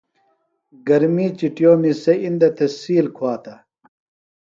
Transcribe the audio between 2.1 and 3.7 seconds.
اِندہ تھےۡ سیل کُھواتہ۔